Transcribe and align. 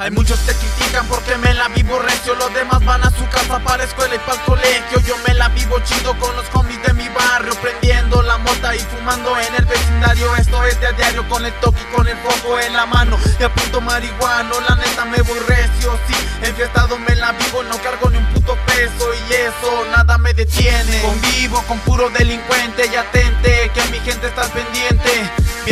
Hay 0.00 0.10
muchos 0.12 0.38
que 0.40 0.54
critican 0.54 1.06
porque 1.08 1.36
me 1.36 1.52
la 1.52 1.68
vivo 1.68 1.98
recio. 1.98 2.34
Los 2.34 2.54
demás 2.54 2.82
van 2.86 3.04
a 3.04 3.10
su 3.10 3.28
casa 3.28 3.58
para 3.62 3.84
escuela 3.84 4.14
y 4.14 4.18
para 4.20 4.42
colegio. 4.46 4.98
Yo 5.06 5.14
me 5.28 5.34
la 5.34 5.50
vivo 5.50 5.78
chido 5.84 6.18
con 6.18 6.34
los 6.36 6.46
homies 6.54 6.82
de 6.84 6.94
mi 6.94 7.06
barrio. 7.10 7.52
Prendiendo 7.60 8.22
la 8.22 8.38
mota 8.38 8.74
y 8.74 8.78
fumando 8.78 9.38
en 9.38 9.56
el 9.56 9.66
vecindario. 9.66 10.34
Esto 10.36 10.64
es 10.64 10.80
de 10.80 10.86
a 10.86 10.92
diario 10.92 11.28
con 11.28 11.44
el 11.44 11.52
toque 11.60 11.82
y 11.82 11.94
con 11.94 12.08
el 12.08 12.16
foco 12.16 12.58
en 12.58 12.72
la 12.72 12.86
mano. 12.86 13.18
Y 13.38 13.42
apunto 13.42 13.82
marihuano, 13.82 14.54
la 14.66 14.76
neta 14.76 15.04
me 15.04 15.20
voy 15.20 15.38
recio. 15.40 15.98
Sí, 16.08 16.14
enfiestado 16.44 16.98
me 16.98 17.14
la 17.16 17.32
vivo, 17.32 17.62
no 17.64 17.76
cargo 17.82 18.08
ni 18.08 18.16
un 18.16 18.26
puto 18.32 18.56
peso. 18.64 19.06
Y 19.28 19.34
eso 19.34 19.84
nada 19.90 20.16
me 20.16 20.32
detiene. 20.32 21.02
Convivo 21.02 21.62
con 21.68 21.78
puro 21.80 22.08
delincuente 22.08 22.88
y 22.90 22.96
atente 22.96 23.70
Que 23.74 23.82
mi 23.90 23.98
gente 24.00 24.28
está 24.28 24.48
pendiente 24.48 25.30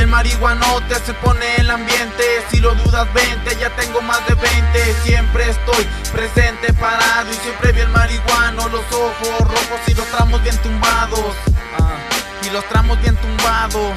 marihuanote 0.08 0.94
se 1.04 1.14
pone 1.14 1.56
el 1.56 1.70
ambiente. 1.70 2.24
Si 2.50 2.58
lo 2.60 2.74
dudas 2.74 3.06
vente, 3.14 3.56
ya 3.60 3.70
tengo 3.76 4.00
más 4.02 4.26
de 4.26 4.34
20 4.34 4.94
Siempre 5.04 5.50
estoy 5.50 5.86
presente, 6.12 6.72
parado 6.74 7.30
Y 7.30 7.34
siempre 7.34 7.72
bien 7.72 7.90
marihuano 7.92 8.68
Los 8.68 8.84
ojos 8.92 9.40
rojos 9.40 9.80
y 9.86 9.94
los 9.94 10.06
tramos 10.06 10.42
bien 10.42 10.56
tumbados. 10.58 11.34
Ah, 11.78 11.96
Y 12.46 12.50
los 12.50 12.64
tramos 12.68 13.00
bien 13.02 13.16
tumbados. 13.16 13.96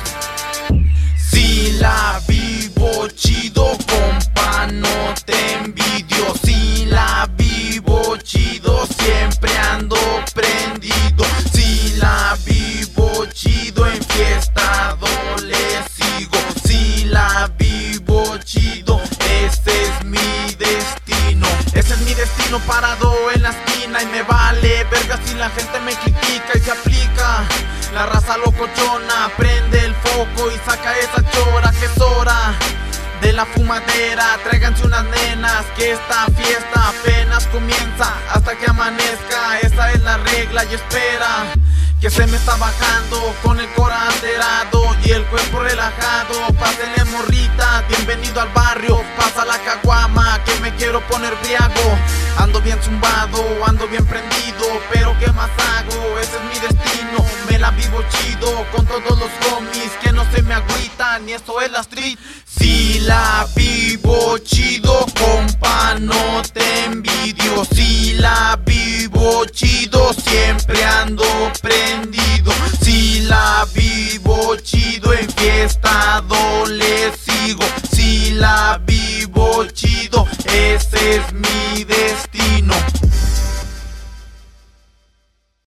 Si 1.31 1.71
la 1.79 2.21
vivo 2.27 3.07
chido, 3.15 3.65
compa, 3.87 4.67
no 4.67 5.13
te 5.25 5.53
envidio. 5.53 6.35
Si 6.43 6.85
la 6.87 7.29
vivo 7.37 8.17
chido, 8.17 8.85
siempre 8.99 9.57
ando 9.57 9.95
prendido. 10.33 11.25
Si 11.53 11.95
la 11.97 12.37
vivo 12.45 13.25
chido, 13.33 13.87
en 13.87 14.03
fiesta 14.03 14.50
destino 22.51 22.59
parado 22.59 23.31
en 23.33 23.43
la 23.43 23.49
esquina 23.49 24.01
Y 24.01 24.05
me 24.07 24.23
vale 24.23 24.83
verga 24.85 25.19
si 25.23 25.33
la 25.35 25.49
gente 25.49 25.79
me 25.81 25.93
critica 25.95 26.51
y 26.55 26.59
se 26.59 26.71
aplica 26.71 27.43
La 27.93 28.05
raza 28.05 28.37
locochona 28.37 29.31
prende 29.37 29.85
el 29.85 29.95
foco 29.95 30.51
y 30.51 30.57
saca 30.69 30.97
esa 30.99 31.23
chora 31.31 31.71
que 31.79 31.85
es 31.85 31.99
hora 31.99 32.53
de 33.21 33.33
la 33.33 33.45
fumadera, 33.45 34.25
tráiganse 34.43 34.83
unas 34.83 35.03
nenas 35.03 35.63
Que 35.77 35.91
esta 35.91 36.25
fiesta 36.35 36.89
apenas 36.89 37.45
comienza 37.47 38.11
Hasta 38.33 38.57
que 38.57 38.65
amanezca, 38.65 39.59
esa 39.61 39.91
es 39.91 40.01
la 40.01 40.17
regla 40.17 40.65
y 40.65 40.73
espera 40.73 41.45
que 42.01 42.09
se 42.09 42.25
me 42.25 42.35
está 42.35 42.55
bajando 42.55 43.35
con 43.43 43.59
el 43.59 43.69
cora 43.73 44.07
alterado 44.07 44.95
y 45.05 45.11
el 45.11 45.23
cuerpo 45.25 45.59
relajado. 45.59 46.33
Pásenle 46.59 47.05
morrita, 47.11 47.83
bienvenido 47.87 48.41
al 48.41 48.49
barrio. 48.49 49.03
Pasa 49.15 49.45
la 49.45 49.59
caguama 49.59 50.43
que 50.43 50.59
me 50.61 50.73
quiero 50.77 50.99
poner 51.01 51.35
briago. 51.43 51.99
Ando 52.37 52.61
bien 52.61 52.81
zumbado, 52.81 53.43
ando 53.65 53.87
bien 53.87 54.05
prendido, 54.05 54.65
pero 54.91 55.15
¿qué 55.19 55.31
más 55.31 55.49
hago? 55.75 56.19
Ese 56.19 56.37
es 56.37 56.43
mi 56.43 56.67
destino. 56.67 57.25
Me 57.49 57.59
la 57.59 57.71
vivo 57.71 58.01
chido 58.09 58.65
con 58.71 58.85
todos 58.85 59.19
los 59.19 59.29
homies 59.51 59.91
que 60.01 60.11
no 60.11 60.25
se 60.31 60.41
me 60.41 60.53
agüitan 60.53 61.27
y 61.27 61.33
eso 61.33 61.61
es 61.61 61.71
la 61.71 61.81
street. 61.81 62.17
Si 62.45 62.99
la 63.01 63.47
vivo 63.55 64.37
chido, 64.39 65.05
compa, 65.17 65.95
no 65.99 66.41
te 66.53 66.85
envidio. 66.85 67.65
Si 67.65 68.13
la 68.13 68.59
vivo 68.65 69.45
chido, 69.45 70.13
siempre 70.13 70.83
ando 70.83 71.25
prendido. 71.61 72.51
Si 72.81 73.21
la 73.21 73.67
vivo 73.73 74.55
chido, 74.57 75.13